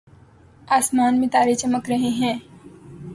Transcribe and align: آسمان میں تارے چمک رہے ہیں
آسمان 0.67 1.19
میں 1.19 1.27
تارے 1.31 1.53
چمک 1.55 1.89
رہے 1.89 2.09
ہیں 2.19 2.33